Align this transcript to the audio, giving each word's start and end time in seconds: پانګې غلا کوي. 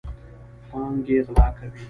پانګې 0.69 1.17
غلا 1.25 1.47
کوي. 1.57 1.79